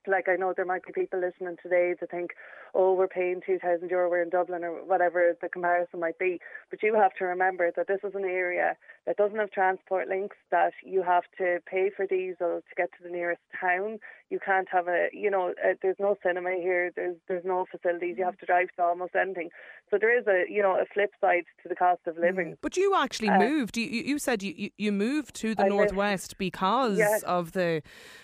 like 0.06 0.28
I 0.28 0.36
know 0.36 0.52
there 0.54 0.64
might 0.64 0.84
be 0.84 0.92
people 0.92 1.20
listening 1.20 1.56
today 1.62 1.94
to 2.00 2.06
think, 2.06 2.32
oh, 2.74 2.94
we're 2.94 3.08
paying 3.08 3.40
two 3.44 3.58
thousand 3.58 3.90
euro, 3.90 4.08
we're 4.08 4.22
in 4.22 4.30
Dublin 4.30 4.64
or 4.64 4.84
whatever 4.84 5.36
the 5.40 5.48
comparison 5.48 6.00
might 6.00 6.18
be. 6.18 6.40
But 6.70 6.82
you 6.82 6.94
have 6.94 7.12
to 7.18 7.24
remember 7.24 7.70
that 7.76 7.86
this 7.88 8.00
is 8.04 8.14
an 8.14 8.24
area 8.24 8.76
that 9.06 9.16
doesn't 9.16 9.38
have 9.38 9.50
transport 9.50 10.08
links, 10.08 10.36
that 10.50 10.72
you 10.84 11.02
have 11.02 11.24
to 11.38 11.58
pay 11.66 11.90
for 11.94 12.06
diesel 12.06 12.60
to 12.60 12.74
get 12.76 12.90
to 12.92 13.02
the 13.02 13.10
nearest 13.10 13.42
town. 13.60 13.98
You 14.30 14.38
can't 14.42 14.68
have 14.72 14.88
a, 14.88 15.08
you 15.12 15.30
know, 15.30 15.52
a, 15.62 15.74
there's 15.82 15.96
no 15.98 16.16
cinema 16.22 16.52
here. 16.52 16.90
There's 16.96 17.16
there's 17.28 17.44
no 17.44 17.66
facilities. 17.70 18.16
You 18.16 18.24
have 18.24 18.38
to 18.38 18.46
drive 18.46 18.68
to 18.76 18.82
almost 18.82 19.14
anything. 19.14 19.50
So 19.90 19.98
there 20.00 20.18
is 20.18 20.26
a, 20.26 20.50
you 20.50 20.62
know, 20.62 20.72
a 20.80 20.86
flip 20.86 21.10
side 21.20 21.44
to 21.62 21.68
the 21.68 21.74
cost 21.74 22.00
of 22.06 22.16
living. 22.16 22.52
Mm. 22.52 22.56
But 22.62 22.76
you 22.76 22.94
actually 22.96 23.28
uh, 23.28 23.38
moved. 23.38 23.76
You 23.76 23.84
you 23.84 24.18
said 24.18 24.42
you 24.42 24.70
you 24.78 24.92
moved 24.92 25.34
to 25.36 25.54
the 25.54 25.64
I 25.64 25.68
northwest 25.68 26.30
lived, 26.30 26.38
because 26.38 26.96
yes. 26.96 27.22
of 27.24 27.52
the 27.52 27.82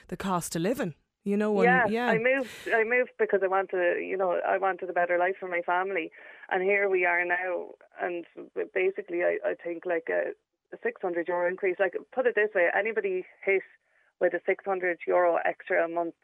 the 0.09 0.17
cost 0.17 0.57
of 0.57 0.63
living. 0.63 0.95
You 1.29 1.37
know, 1.37 1.63
yeah, 1.63 1.87
yeah, 1.89 2.07
I 2.07 2.17
moved. 2.17 2.49
I 2.73 2.85
moved 2.85 3.11
because 3.19 3.41
I 3.45 3.49
wanted, 3.49 4.03
you 4.03 4.17
know, 4.17 4.41
I 4.47 4.57
wanted 4.57 4.89
a 4.89 4.95
better 4.95 5.19
life 5.19 5.35
for 5.39 5.47
my 5.47 5.61
family, 5.61 6.11
and 6.49 6.63
here 6.63 6.89
we 6.89 7.05
are 7.05 7.23
now. 7.23 7.73
And 8.01 8.25
basically, 8.73 9.25
I, 9.25 9.37
I 9.45 9.55
think 9.63 9.85
like 9.85 10.09
a, 10.09 10.31
a 10.75 10.79
600 10.83 11.29
euro 11.29 11.47
increase. 11.47 11.77
Like 11.79 11.97
put 12.15 12.27
it 12.27 12.35
this 12.35 12.49
way, 12.55 12.69
anybody 12.75 13.27
hit 13.45 13.61
with 14.23 14.33
a 14.33 14.41
600 14.47 15.01
euro 15.07 15.39
extra 15.45 15.85
a 15.85 15.89
month 15.89 16.15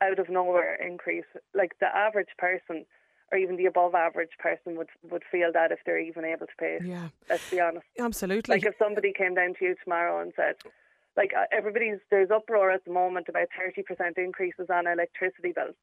out 0.00 0.18
of 0.18 0.30
nowhere 0.30 0.76
increase, 0.76 1.28
like 1.54 1.72
the 1.80 1.94
average 1.94 2.32
person 2.38 2.86
or 3.30 3.36
even 3.36 3.56
the 3.56 3.66
above 3.66 3.94
average 3.94 4.32
person 4.38 4.78
would 4.78 4.88
would 5.10 5.24
feel 5.30 5.52
that 5.52 5.72
if 5.72 5.80
they're 5.84 6.00
even 6.00 6.24
able 6.24 6.46
to 6.46 6.56
pay 6.58 6.78
it. 6.80 6.86
Yeah, 6.86 7.08
let's 7.28 7.50
be 7.50 7.60
honest. 7.60 7.84
Absolutely. 7.98 8.54
Like 8.54 8.64
if 8.64 8.76
somebody 8.78 9.12
came 9.12 9.34
down 9.34 9.56
to 9.58 9.64
you 9.66 9.74
tomorrow 9.84 10.22
and 10.22 10.32
said, 10.34 10.54
like 11.16 11.32
uh, 11.36 11.44
everybody's 11.52 11.98
there's 12.10 12.30
uproar 12.30 12.70
at 12.70 12.84
the 12.84 12.92
moment 12.92 13.28
about 13.28 13.48
30% 13.58 14.18
increases 14.18 14.66
on 14.72 14.86
electricity 14.86 15.52
bills 15.54 15.74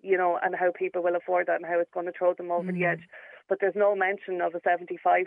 you 0.00 0.16
know 0.16 0.38
and 0.42 0.54
how 0.54 0.70
people 0.72 1.02
will 1.02 1.16
afford 1.16 1.46
that 1.46 1.56
and 1.56 1.66
how 1.66 1.78
it's 1.78 1.90
going 1.92 2.06
to 2.06 2.12
throw 2.12 2.34
them 2.34 2.50
over 2.50 2.70
mm. 2.70 2.78
the 2.78 2.84
edge 2.84 3.02
but 3.48 3.58
there's 3.60 3.74
no 3.74 3.96
mention 3.96 4.42
of 4.42 4.54
a 4.54 4.60
75% 4.60 5.24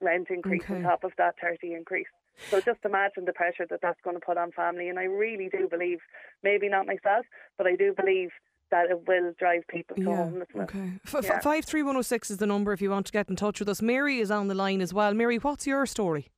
rent 0.00 0.26
increase 0.28 0.62
okay. 0.64 0.74
on 0.74 0.82
top 0.82 1.04
of 1.04 1.12
that 1.18 1.34
30 1.40 1.72
increase 1.72 2.06
so 2.50 2.60
just 2.60 2.80
imagine 2.84 3.24
the 3.24 3.32
pressure 3.32 3.66
that 3.70 3.80
that's 3.80 4.00
going 4.02 4.16
to 4.16 4.24
put 4.24 4.36
on 4.36 4.52
family 4.52 4.88
and 4.88 4.98
i 4.98 5.04
really 5.04 5.48
do 5.50 5.68
believe 5.68 5.98
maybe 6.42 6.68
not 6.68 6.86
myself 6.86 7.24
but 7.56 7.66
i 7.66 7.76
do 7.76 7.94
believe 7.94 8.30
that 8.70 8.90
it 8.90 9.06
will 9.06 9.32
drive 9.38 9.62
people 9.68 9.94
to 9.94 10.02
yeah, 10.02 10.16
homelessness. 10.16 10.64
Okay. 10.64 10.92
F- 11.06 11.24
yeah. 11.24 11.38
53106 11.38 12.30
is 12.30 12.38
the 12.38 12.46
number 12.46 12.72
if 12.72 12.80
you 12.80 12.90
want 12.90 13.06
to 13.06 13.12
get 13.12 13.28
in 13.28 13.36
touch 13.36 13.60
with 13.60 13.68
us. 13.68 13.80
Mary 13.80 14.18
is 14.18 14.30
on 14.30 14.48
the 14.48 14.54
line 14.54 14.80
as 14.80 14.92
well. 14.92 15.14
Mary, 15.14 15.36
what's 15.36 15.66
your 15.66 15.86
story? 15.86 16.28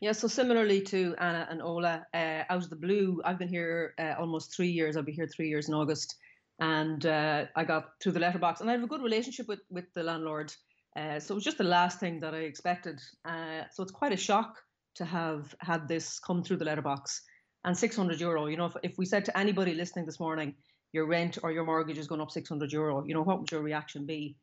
Yeah, 0.00 0.12
so 0.12 0.28
similarly 0.28 0.80
to 0.82 1.16
Anna 1.18 1.48
and 1.50 1.60
Ola, 1.60 2.06
uh, 2.14 2.42
out 2.48 2.62
of 2.62 2.70
the 2.70 2.76
blue, 2.76 3.20
I've 3.24 3.38
been 3.38 3.48
here 3.48 3.94
uh, 3.98 4.14
almost 4.18 4.54
three 4.54 4.68
years. 4.68 4.96
I'll 4.96 5.02
be 5.02 5.12
here 5.12 5.26
three 5.26 5.48
years 5.48 5.68
in 5.68 5.74
August, 5.74 6.16
and 6.60 7.04
uh, 7.04 7.46
I 7.56 7.64
got 7.64 7.90
through 8.00 8.12
the 8.12 8.20
letterbox, 8.20 8.60
and 8.60 8.70
I 8.70 8.74
have 8.74 8.84
a 8.84 8.86
good 8.86 9.02
relationship 9.02 9.48
with 9.48 9.60
with 9.70 9.92
the 9.94 10.04
landlord. 10.04 10.54
Uh, 10.96 11.18
so 11.18 11.34
it 11.34 11.36
was 11.36 11.44
just 11.44 11.58
the 11.58 11.64
last 11.64 11.98
thing 11.98 12.20
that 12.20 12.34
I 12.34 12.38
expected. 12.38 13.00
Uh, 13.24 13.62
so 13.72 13.82
it's 13.82 13.92
quite 13.92 14.12
a 14.12 14.16
shock 14.16 14.58
to 14.96 15.04
have 15.04 15.54
had 15.60 15.88
this 15.88 16.18
come 16.20 16.42
through 16.42 16.58
the 16.58 16.64
letterbox. 16.64 17.22
And 17.64 17.76
600 17.76 18.20
euro, 18.20 18.46
you 18.46 18.56
know, 18.56 18.66
if, 18.66 18.76
if 18.82 18.98
we 18.98 19.04
said 19.04 19.24
to 19.26 19.36
anybody 19.36 19.74
listening 19.74 20.06
this 20.06 20.20
morning, 20.20 20.54
your 20.92 21.06
rent 21.06 21.38
or 21.42 21.52
your 21.52 21.64
mortgage 21.64 21.98
is 21.98 22.06
going 22.06 22.20
up 22.20 22.30
600 22.30 22.72
euro, 22.72 23.04
you 23.04 23.14
know, 23.14 23.22
what 23.22 23.40
would 23.40 23.50
your 23.50 23.62
reaction 23.62 24.06
be? 24.06 24.36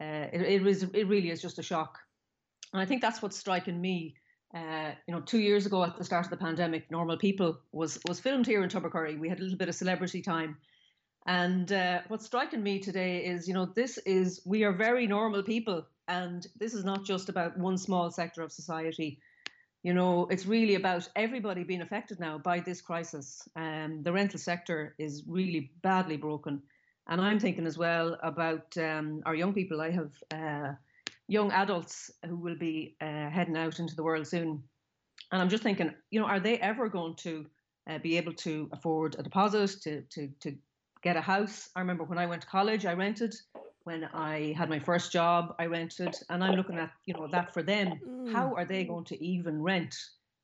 Uh, 0.00 0.26
it, 0.32 0.42
it 0.42 0.62
was, 0.62 0.82
it 0.82 1.06
really 1.06 1.30
is 1.30 1.40
just 1.40 1.58
a 1.58 1.62
shock. 1.62 1.98
And 2.72 2.82
I 2.82 2.86
think 2.86 3.00
that's 3.00 3.22
what's 3.22 3.38
striking 3.38 3.80
me 3.80 4.14
uh, 4.54 4.92
you 5.06 5.14
know, 5.14 5.20
two 5.20 5.38
years 5.38 5.66
ago 5.66 5.82
at 5.82 5.96
the 5.96 6.04
start 6.04 6.26
of 6.26 6.30
the 6.30 6.36
pandemic, 6.36 6.90
Normal 6.90 7.16
People 7.16 7.58
was 7.72 7.98
was 8.06 8.20
filmed 8.20 8.46
here 8.46 8.62
in 8.62 8.68
Tubbercurry. 8.68 9.18
We 9.18 9.28
had 9.28 9.40
a 9.40 9.42
little 9.42 9.58
bit 9.58 9.68
of 9.68 9.74
celebrity 9.74 10.22
time, 10.22 10.56
and 11.26 11.70
uh, 11.72 12.00
what's 12.08 12.26
striking 12.26 12.62
me 12.62 12.78
today 12.78 13.24
is, 13.24 13.48
you 13.48 13.54
know, 13.54 13.66
this 13.66 13.98
is 13.98 14.42
we 14.44 14.64
are 14.64 14.72
very 14.72 15.06
normal 15.06 15.42
people, 15.42 15.86
and 16.06 16.46
this 16.58 16.74
is 16.74 16.84
not 16.84 17.04
just 17.04 17.28
about 17.28 17.56
one 17.58 17.78
small 17.78 18.10
sector 18.10 18.42
of 18.42 18.52
society. 18.52 19.20
you 19.82 19.94
know, 19.94 20.26
it's 20.30 20.46
really 20.46 20.76
about 20.76 21.08
everybody 21.16 21.64
being 21.64 21.82
affected 21.82 22.20
now 22.20 22.38
by 22.38 22.60
this 22.60 22.80
crisis. 22.80 23.48
Um, 23.56 24.02
the 24.02 24.12
rental 24.12 24.38
sector 24.38 24.94
is 24.98 25.24
really 25.26 25.72
badly 25.82 26.16
broken. 26.16 26.62
And 27.08 27.20
I'm 27.20 27.40
thinking 27.40 27.66
as 27.66 27.76
well 27.76 28.16
about 28.22 28.76
um, 28.78 29.22
our 29.26 29.34
young 29.34 29.52
people. 29.52 29.80
I 29.80 29.90
have 29.90 30.12
uh, 30.30 30.72
young 31.28 31.50
adults 31.52 32.10
who 32.26 32.36
will 32.36 32.56
be 32.56 32.96
uh, 33.00 33.30
heading 33.30 33.56
out 33.56 33.78
into 33.78 33.96
the 33.96 34.02
world 34.02 34.26
soon. 34.26 34.62
And 35.30 35.40
I'm 35.40 35.48
just 35.48 35.62
thinking, 35.62 35.94
you 36.10 36.20
know, 36.20 36.26
are 36.26 36.40
they 36.40 36.58
ever 36.58 36.88
going 36.88 37.14
to 37.16 37.46
uh, 37.88 37.98
be 37.98 38.16
able 38.16 38.34
to 38.34 38.68
afford 38.72 39.16
a 39.18 39.22
deposit, 39.22 39.80
to, 39.82 40.02
to, 40.10 40.28
to 40.40 40.54
get 41.02 41.16
a 41.16 41.20
house? 41.20 41.70
I 41.74 41.80
remember 41.80 42.04
when 42.04 42.18
I 42.18 42.26
went 42.26 42.42
to 42.42 42.48
college, 42.48 42.84
I 42.84 42.92
rented 42.94 43.34
when 43.84 44.04
I 44.04 44.54
had 44.56 44.68
my 44.68 44.78
first 44.78 45.12
job, 45.12 45.54
I 45.58 45.66
rented, 45.66 46.14
and 46.30 46.42
I'm 46.42 46.54
looking 46.54 46.78
at 46.78 46.90
you 47.06 47.14
know 47.14 47.28
that 47.28 47.52
for 47.52 47.62
them. 47.62 48.00
Mm. 48.06 48.32
How 48.32 48.54
are 48.54 48.64
they 48.64 48.84
going 48.84 49.04
to 49.06 49.24
even 49.24 49.62
rent? 49.62 49.94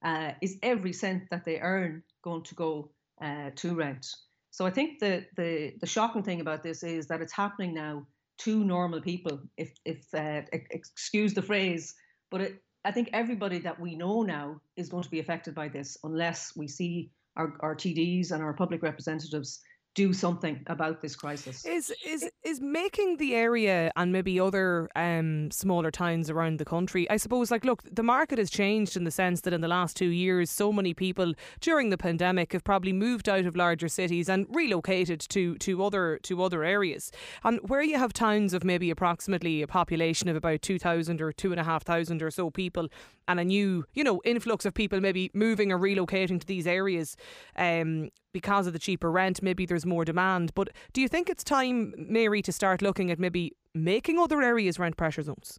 Uh, 0.03 0.33
is 0.41 0.59
every 0.63 0.93
cent 0.93 1.25
that 1.31 1.45
they 1.45 1.59
earn 1.61 2.03
going 2.23 2.43
to 2.45 2.55
go 2.55 2.91
uh, 3.21 3.51
to 3.57 3.75
rent? 3.75 4.07
So 4.51 4.67
I 4.67 4.71
think 4.71 4.99
the 4.99 5.25
the 5.37 5.75
the 5.81 5.87
shocking 5.87 6.23
thing 6.23 6.41
about 6.41 6.63
this 6.63 6.83
is 6.83 7.07
that 7.09 7.21
it's 7.21 7.33
happening 7.33 7.75
now 7.75 8.07
to 8.39 8.65
normal 8.65 9.01
people. 9.01 9.41
If 9.57 9.73
if 9.85 10.03
uh, 10.15 10.43
excuse 10.53 11.35
the 11.35 11.43
phrase, 11.43 11.95
but 12.31 12.41
it, 12.41 12.63
I 12.85 12.93
think 12.93 13.11
everybody 13.13 13.59
that 13.61 13.79
we 13.79 13.97
know 13.97 14.23
now 14.23 14.61
is 14.77 14.89
going 14.89 15.03
to 15.03 15.11
be 15.11 15.21
affected 15.21 15.55
by 15.55 15.69
this 15.69 15.97
unless 16.05 16.57
we 16.57 16.69
see 16.69 17.11
our, 17.37 17.55
our 17.61 17.75
TDs 17.75 18.33
and 18.33 18.43
our 18.43 18.53
public 18.53 18.83
representatives 18.83 19.61
do 19.95 20.13
something 20.13 20.63
about 20.69 21.01
this 21.01 21.17
crisis. 21.17 21.65
Is 21.65 21.93
is 22.07 22.31
is 22.45 22.61
making 22.61 23.17
the 23.17 23.35
area 23.35 23.91
and 23.97 24.13
maybe 24.13 24.39
other 24.39 24.89
um, 24.95 25.51
smaller 25.51 25.91
towns 25.91 26.31
around 26.31 26.59
the 26.59 26.65
country? 26.65 27.11
I 27.11 27.17
suppose, 27.17 27.51
like, 27.51 27.65
look, 27.65 27.83
the 27.91 28.05
market 28.05 28.39
has 28.39 28.49
changed 28.49 28.97
in 28.97 29.03
the 29.03 29.11
sense 29.11 29.41
that 29.41 29.53
in 29.53 29.61
the 29.61 29.69
last 29.69 29.97
two 29.97 30.11
years, 30.11 30.51
so 30.51 30.73
many 30.73 30.95
people 30.95 31.35
during 31.61 31.91
the 31.91 31.99
pandemic 31.99 32.53
have 32.53 32.63
probably 32.63 32.93
moved 32.93 33.29
out 33.29 33.45
of 33.45 33.57
larger 33.57 33.89
cities 33.89 34.29
and 34.29 34.47
relocated 34.51 35.21
to 35.31 35.57
to 35.57 35.83
other 35.83 36.19
to 36.23 36.43
other 36.43 36.63
areas. 36.63 37.11
And 37.43 37.59
where 37.69 37.83
you 37.83 37.99
have 37.99 38.13
towns 38.13 38.55
of 38.55 38.63
maybe 38.63 38.91
approximately 38.91 39.63
a 39.63 39.67
population 39.67 40.29
of 40.29 40.37
about 40.37 40.63
two 40.63 40.79
thousand 40.79 41.21
or 41.21 41.33
two 41.33 41.51
and 41.51 41.61
a 41.61 41.65
half 41.65 41.83
thousand 41.83 42.23
or 42.23 42.31
so 42.31 42.51
people, 42.51 42.89
and 43.27 43.41
a 43.41 43.45
new, 43.45 43.85
you 43.95 44.05
know, 44.05 44.21
influx 44.25 44.65
of 44.65 44.75
people 44.75 45.01
maybe 45.01 45.31
moving 45.35 45.73
or 45.73 45.79
relocating 45.79 46.39
to 46.39 46.47
these 46.47 46.69
areas 46.69 47.17
um, 47.57 48.11
because 48.39 48.69
of 48.69 48.73
the 48.73 48.79
cheaper 48.79 49.11
rent. 49.11 49.43
Maybe 49.43 49.67
there's 49.67 49.85
more 49.85 50.05
demand. 50.05 50.53
But 50.55 50.69
do 50.93 51.01
you 51.01 51.09
think 51.09 51.29
it's 51.29 51.43
time, 51.43 51.93
Mary, 51.99 52.41
to 52.43 52.53
start 52.53 52.81
looking 52.81 53.11
at 53.11 53.19
maybe 53.19 53.57
making 53.75 54.17
other 54.17 54.41
areas 54.41 54.79
rent 54.79 54.97
pressure 54.97 55.23
zones? 55.23 55.59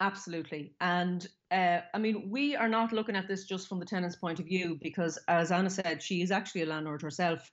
Absolutely. 0.00 0.72
And 0.80 1.28
uh, 1.52 1.78
I 1.94 1.98
mean, 1.98 2.28
we 2.28 2.56
are 2.56 2.68
not 2.68 2.92
looking 2.92 3.14
at 3.14 3.28
this 3.28 3.44
just 3.44 3.68
from 3.68 3.78
the 3.78 3.86
tenant's 3.86 4.16
point 4.16 4.40
of 4.40 4.46
view 4.46 4.78
because, 4.82 5.16
as 5.28 5.52
Anna 5.52 5.70
said, 5.70 6.02
she 6.02 6.22
is 6.22 6.32
actually 6.32 6.62
a 6.62 6.66
landlord 6.66 7.02
herself. 7.02 7.48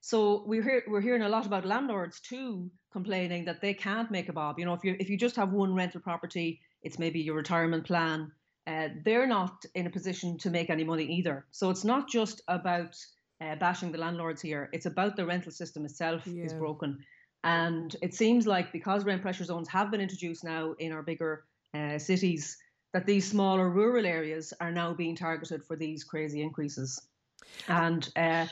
So 0.00 0.42
we're 0.44 0.64
hear, 0.64 0.82
we're 0.88 1.00
hearing 1.00 1.22
a 1.22 1.28
lot 1.28 1.46
about 1.46 1.64
landlords 1.64 2.18
too 2.18 2.68
complaining 2.92 3.44
that 3.44 3.60
they 3.60 3.74
can't 3.74 4.10
make 4.10 4.28
a 4.28 4.32
bob. 4.32 4.58
You 4.58 4.64
know, 4.64 4.74
if 4.74 4.82
you 4.82 4.96
if 4.98 5.08
you 5.08 5.16
just 5.16 5.36
have 5.36 5.52
one 5.52 5.72
rental 5.72 6.00
property, 6.00 6.60
it's 6.82 6.98
maybe 6.98 7.20
your 7.20 7.36
retirement 7.36 7.84
plan 7.84 8.32
uh, 8.66 8.88
they're 9.04 9.26
not 9.26 9.64
in 9.74 9.86
a 9.86 9.90
position 9.90 10.38
to 10.38 10.50
make 10.50 10.70
any 10.70 10.84
money 10.84 11.04
either. 11.04 11.46
So 11.50 11.70
it's 11.70 11.84
not 11.84 12.08
just 12.08 12.40
about 12.48 12.96
uh, 13.42 13.56
bashing 13.56 13.92
the 13.92 13.98
landlords 13.98 14.40
here. 14.40 14.68
It's 14.72 14.86
about 14.86 15.16
the 15.16 15.26
rental 15.26 15.52
system 15.52 15.84
itself 15.84 16.26
yeah. 16.26 16.44
is 16.44 16.54
broken. 16.54 16.98
And 17.44 17.94
it 18.02 18.14
seems 18.14 18.46
like 18.46 18.72
because 18.72 19.04
rent 19.04 19.22
pressure 19.22 19.44
zones 19.44 19.68
have 19.68 19.90
been 19.90 20.00
introduced 20.00 20.44
now 20.44 20.74
in 20.78 20.92
our 20.92 21.02
bigger 21.02 21.44
uh, 21.74 21.98
cities, 21.98 22.56
that 22.92 23.06
these 23.06 23.28
smaller 23.28 23.70
rural 23.70 24.06
areas 24.06 24.52
are 24.60 24.70
now 24.70 24.92
being 24.92 25.16
targeted 25.16 25.64
for 25.64 25.76
these 25.76 26.04
crazy 26.04 26.42
increases. 26.42 27.00
And 27.68 28.08
uh, 28.16 28.46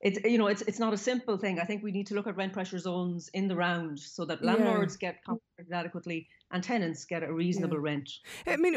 it's 0.00 0.18
you 0.24 0.38
know 0.38 0.46
it's 0.46 0.62
it's 0.62 0.78
not 0.78 0.92
a 0.92 0.96
simple 0.96 1.38
thing. 1.38 1.58
I 1.58 1.64
think 1.64 1.82
we 1.82 1.90
need 1.90 2.06
to 2.08 2.14
look 2.14 2.26
at 2.26 2.36
rent 2.36 2.52
pressure 2.52 2.78
zones 2.78 3.30
in 3.32 3.48
the 3.48 3.56
round 3.56 3.98
so 3.98 4.24
that 4.26 4.44
landlords 4.44 4.96
yeah. 5.00 5.12
get 5.12 5.24
compensated 5.24 5.72
adequately 5.72 6.28
and 6.52 6.62
tenants 6.62 7.04
get 7.06 7.22
a 7.22 7.32
reasonable 7.32 7.78
yeah. 7.78 7.90
rent. 7.90 8.10
I 8.46 8.56
mean, 8.56 8.76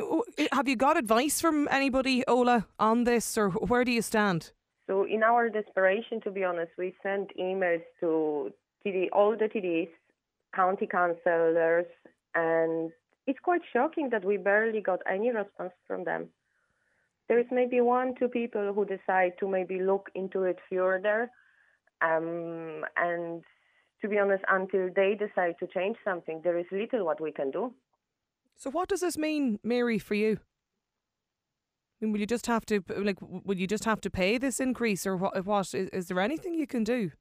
have 0.52 0.68
you 0.68 0.76
got 0.76 0.98
advice 0.98 1.42
from 1.42 1.68
anybody, 1.70 2.24
Ola, 2.28 2.68
on 2.80 3.04
this, 3.04 3.38
or 3.38 3.50
where 3.50 3.84
do 3.84 3.92
you 3.92 4.02
stand? 4.02 4.52
So, 4.89 5.05
in 5.05 5.22
our 5.22 5.50
desperation, 5.50 6.19
to 6.22 6.31
be 6.31 6.43
honest, 6.43 6.72
we 6.77 6.96
sent 7.03 7.29
emails 7.38 7.84
to 8.00 8.51
TD, 8.84 9.10
all 9.13 9.38
the 9.38 9.46
TDs, 9.46 9.89
county 10.55 10.88
councillors, 10.88 11.86
and 12.34 12.91
it's 13.27 13.39
quite 13.39 13.62
shocking 13.72 14.10
that 14.10 14.25
we 14.25 14.38
barely 14.38 14.81
got 14.81 15.00
any 15.08 15.29
response 15.31 15.74
from 15.88 16.03
them 16.03 16.29
there 17.29 17.39
is 17.39 17.46
maybe 17.51 17.79
one, 17.79 18.15
two 18.15 18.27
people 18.27 18.74
who 18.74 18.84
decide 18.86 19.34
to 19.39 19.48
maybe 19.48 19.79
look 19.79 20.10
into 20.15 20.43
it 20.43 20.58
further. 20.69 21.29
Um, 22.01 22.84
and 22.98 23.43
to 24.01 24.08
be 24.10 24.17
honest, 24.17 24.43
until 24.50 24.89
they 24.93 25.15
decide 25.15 25.55
to 25.60 25.67
change 25.67 25.98
something, 26.03 26.41
there 26.43 26.58
is 26.58 26.65
little 26.72 27.05
what 27.05 27.22
we 27.22 27.31
can 27.31 27.51
do. 27.51 27.72
So, 28.58 28.72
what 28.72 28.89
does 28.89 29.01
this 29.01 29.17
mean, 29.17 29.60
Mary, 29.63 30.00
for 30.00 30.15
you? 30.15 30.39
I 32.01 32.06
mean, 32.06 32.13
will 32.13 32.20
you 32.20 32.25
just 32.25 32.48
have 32.48 32.65
to 32.68 32.82
like? 32.98 33.18
Will 33.22 33.58
you 33.58 33.68
just 33.68 33.86
have 33.86 34.00
to 34.01 34.10
pay 34.10 34.38
this 34.38 34.60
increase, 34.60 35.06
or 35.06 35.18
what? 35.18 35.46
What 35.46 35.74
is, 35.74 35.89
is 35.89 36.08
there 36.08 36.20
anything 36.20 36.53
you 36.53 36.68
can 36.68 36.84
do? 36.84 37.12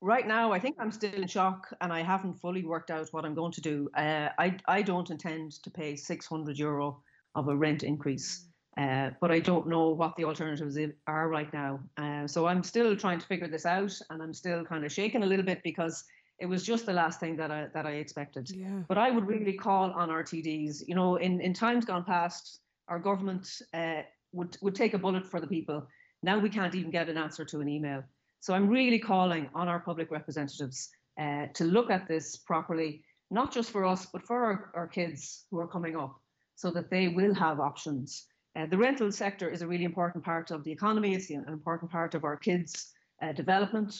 Right 0.00 0.26
now, 0.26 0.52
I 0.52 0.58
think 0.58 0.76
I'm 0.78 0.90
still 0.90 1.12
in 1.14 1.26
shock, 1.26 1.72
and 1.80 1.92
I 1.92 2.02
haven't 2.02 2.34
fully 2.34 2.64
worked 2.64 2.90
out 2.90 3.08
what 3.12 3.24
I'm 3.24 3.34
going 3.34 3.52
to 3.52 3.60
do. 3.60 3.88
Uh, 3.96 4.28
I 4.38 4.56
I 4.66 4.82
don't 4.82 5.10
intend 5.10 5.62
to 5.62 5.70
pay 5.70 5.94
600 5.96 6.58
euro 6.58 7.00
of 7.34 7.48
a 7.48 7.56
rent 7.56 7.82
increase. 7.82 8.46
Uh, 8.76 9.10
but 9.20 9.32
I 9.32 9.40
don't 9.40 9.66
know 9.66 9.88
what 9.88 10.14
the 10.14 10.24
alternatives 10.24 10.78
are 11.08 11.28
right 11.28 11.52
now. 11.52 11.80
Uh, 11.96 12.28
so 12.28 12.46
I'm 12.46 12.62
still 12.62 12.94
trying 12.94 13.18
to 13.18 13.26
figure 13.26 13.48
this 13.48 13.66
out, 13.66 13.92
and 14.10 14.22
I'm 14.22 14.32
still 14.32 14.64
kind 14.64 14.84
of 14.84 14.92
shaking 14.92 15.24
a 15.24 15.26
little 15.26 15.44
bit 15.44 15.60
because 15.64 16.04
it 16.38 16.46
was 16.46 16.62
just 16.62 16.86
the 16.86 16.92
last 16.92 17.18
thing 17.18 17.36
that 17.36 17.50
I 17.50 17.66
that 17.74 17.86
I 17.86 17.92
expected. 17.92 18.48
Yeah. 18.50 18.82
But 18.88 18.98
I 18.98 19.10
would 19.10 19.26
really 19.26 19.54
call 19.54 19.90
on 19.92 20.10
our 20.10 20.22
TDs. 20.22 20.82
You 20.86 20.94
know, 20.94 21.16
in, 21.16 21.40
in 21.40 21.52
times 21.54 21.84
gone 21.84 22.04
past, 22.04 22.60
our 22.88 22.98
government 22.98 23.48
uh, 23.74 24.02
would 24.32 24.56
would 24.62 24.74
take 24.74 24.94
a 24.94 24.98
bullet 24.98 25.26
for 25.26 25.40
the 25.40 25.46
people. 25.46 25.86
Now 26.22 26.38
we 26.38 26.50
can't 26.50 26.74
even 26.74 26.90
get 26.90 27.08
an 27.08 27.16
answer 27.16 27.44
to 27.44 27.60
an 27.60 27.68
email. 27.68 28.02
So 28.40 28.54
I'm 28.54 28.68
really 28.68 28.98
calling 28.98 29.48
on 29.54 29.68
our 29.68 29.80
public 29.80 30.10
representatives 30.10 30.90
uh, 31.20 31.46
to 31.54 31.64
look 31.64 31.90
at 31.90 32.06
this 32.06 32.36
properly, 32.36 33.02
not 33.30 33.52
just 33.52 33.70
for 33.70 33.84
us, 33.84 34.06
but 34.06 34.22
for 34.22 34.44
our, 34.44 34.70
our 34.74 34.86
kids 34.86 35.46
who 35.50 35.58
are 35.58 35.66
coming 35.66 35.96
up, 35.96 36.20
so 36.54 36.70
that 36.70 36.90
they 36.90 37.08
will 37.08 37.34
have 37.34 37.60
options. 37.60 38.26
Uh, 38.56 38.66
the 38.66 38.78
rental 38.78 39.10
sector 39.12 39.48
is 39.48 39.62
a 39.62 39.66
really 39.66 39.84
important 39.84 40.24
part 40.24 40.50
of 40.50 40.64
the 40.64 40.72
economy. 40.72 41.14
It's 41.14 41.30
an 41.30 41.44
important 41.48 41.90
part 41.90 42.14
of 42.14 42.24
our 42.24 42.36
kids' 42.36 42.92
uh, 43.22 43.32
development, 43.32 43.94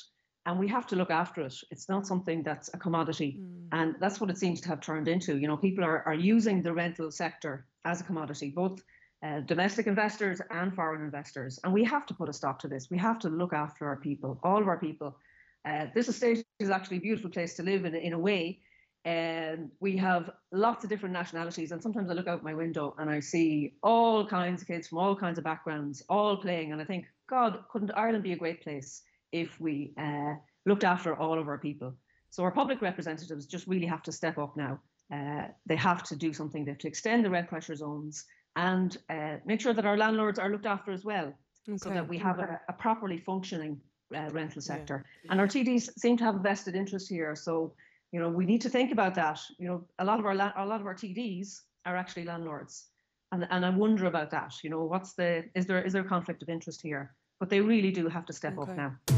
and 0.48 0.58
we 0.58 0.66
have 0.66 0.86
to 0.86 0.96
look 0.96 1.10
after 1.10 1.42
it. 1.42 1.54
It's 1.70 1.90
not 1.90 2.06
something 2.06 2.42
that's 2.42 2.70
a 2.72 2.78
commodity, 2.78 3.38
mm. 3.38 3.68
and 3.70 3.94
that's 4.00 4.18
what 4.18 4.30
it 4.30 4.38
seems 4.38 4.62
to 4.62 4.68
have 4.68 4.80
turned 4.80 5.06
into. 5.06 5.36
You 5.36 5.46
know, 5.46 5.58
people 5.58 5.84
are, 5.84 6.02
are 6.06 6.14
using 6.14 6.62
the 6.62 6.72
rental 6.72 7.10
sector 7.10 7.66
as 7.84 8.00
a 8.00 8.04
commodity, 8.04 8.48
both 8.56 8.82
uh, 9.22 9.40
domestic 9.40 9.86
investors 9.86 10.40
and 10.50 10.74
foreign 10.74 11.02
investors, 11.02 11.60
and 11.62 11.72
we 11.72 11.84
have 11.84 12.06
to 12.06 12.14
put 12.14 12.30
a 12.30 12.32
stop 12.32 12.58
to 12.60 12.68
this. 12.68 12.88
We 12.90 12.96
have 12.96 13.18
to 13.20 13.28
look 13.28 13.52
after 13.52 13.86
our 13.86 13.96
people, 13.96 14.40
all 14.42 14.62
of 14.62 14.68
our 14.68 14.78
people. 14.78 15.18
Uh, 15.66 15.86
this 15.94 16.08
estate 16.08 16.42
is 16.60 16.70
actually 16.70 16.96
a 16.96 17.00
beautiful 17.00 17.30
place 17.30 17.54
to 17.56 17.62
live 17.62 17.84
in, 17.84 17.94
in 17.94 18.14
a 18.14 18.18
way 18.18 18.60
and 19.04 19.70
we 19.80 19.96
have 19.96 20.30
lots 20.52 20.82
of 20.84 20.90
different 20.90 21.12
nationalities. 21.12 21.72
And 21.72 21.82
sometimes 21.82 22.10
I 22.10 22.14
look 22.14 22.26
out 22.26 22.42
my 22.42 22.52
window 22.52 22.94
and 22.98 23.08
I 23.08 23.20
see 23.20 23.74
all 23.82 24.26
kinds 24.26 24.60
of 24.60 24.68
kids 24.68 24.88
from 24.88 24.98
all 24.98 25.14
kinds 25.14 25.38
of 25.38 25.44
backgrounds, 25.44 26.02
all 26.08 26.36
playing. 26.36 26.72
And 26.72 26.80
I 26.80 26.84
think, 26.84 27.06
God, 27.28 27.60
couldn't 27.70 27.92
Ireland 27.94 28.24
be 28.24 28.32
a 28.32 28.36
great 28.36 28.62
place 28.62 29.02
if 29.32 29.60
we 29.60 29.92
uh, 29.98 30.34
looked 30.66 30.84
after 30.84 31.16
all 31.16 31.38
of 31.38 31.48
our 31.48 31.58
people? 31.58 31.94
So 32.30 32.42
our 32.44 32.50
public 32.50 32.82
representatives 32.82 33.46
just 33.46 33.66
really 33.66 33.86
have 33.86 34.02
to 34.02 34.12
step 34.12 34.38
up 34.38 34.56
now. 34.56 34.80
Uh, 35.12 35.48
they 35.66 35.76
have 35.76 36.02
to 36.04 36.16
do 36.16 36.32
something. 36.32 36.64
They 36.64 36.72
have 36.72 36.78
to 36.78 36.88
extend 36.88 37.24
the 37.24 37.30
rent 37.30 37.48
pressure 37.48 37.74
zones 37.74 38.24
and 38.56 38.96
uh, 39.08 39.36
make 39.46 39.60
sure 39.60 39.72
that 39.72 39.86
our 39.86 39.96
landlords 39.96 40.38
are 40.38 40.50
looked 40.50 40.66
after 40.66 40.92
as 40.92 41.04
well, 41.04 41.32
okay. 41.68 41.78
so 41.78 41.90
that 41.90 42.06
we 42.06 42.18
have 42.18 42.38
a, 42.38 42.60
a 42.68 42.72
properly 42.72 43.18
functioning 43.18 43.80
uh, 44.14 44.28
rental 44.32 44.60
sector. 44.60 45.04
Yeah. 45.24 45.32
And 45.32 45.40
our 45.40 45.46
TDs 45.46 45.98
seem 45.98 46.16
to 46.18 46.24
have 46.24 46.36
a 46.36 46.40
vested 46.40 46.74
interest 46.74 47.08
here. 47.08 47.34
So 47.34 47.72
you 48.12 48.20
know, 48.20 48.28
we 48.28 48.46
need 48.46 48.60
to 48.62 48.70
think 48.70 48.92
about 48.92 49.14
that. 49.16 49.40
You 49.58 49.68
know, 49.68 49.84
a 49.98 50.04
lot 50.04 50.18
of 50.18 50.26
our 50.26 50.34
la- 50.34 50.52
a 50.56 50.64
lot 50.64 50.80
of 50.80 50.86
our 50.86 50.94
TDs 50.94 51.60
are 51.84 51.96
actually 51.96 52.24
landlords, 52.24 52.86
and 53.32 53.46
and 53.50 53.64
I 53.66 53.70
wonder 53.70 54.06
about 54.06 54.30
that. 54.30 54.54
You 54.62 54.70
know, 54.70 54.84
what's 54.84 55.12
the 55.12 55.44
is 55.54 55.66
there 55.66 55.82
is 55.82 55.92
there 55.92 56.02
a 56.02 56.08
conflict 56.08 56.42
of 56.42 56.48
interest 56.48 56.80
here? 56.82 57.14
But 57.38 57.50
they 57.50 57.60
really 57.60 57.92
do 57.92 58.08
have 58.08 58.26
to 58.26 58.32
step 58.32 58.58
okay. 58.58 58.72
up 58.72 58.76
now. 58.76 59.17